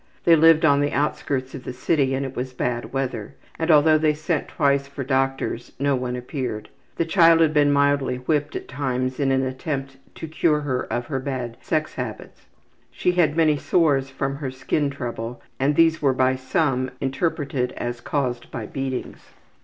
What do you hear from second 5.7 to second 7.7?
no one appeared. The child had